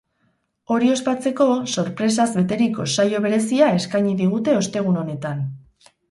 [0.75, 5.45] Hori ospatzeko, sorpresaz beteriko saio berezia eskaini digute ostegun honetan.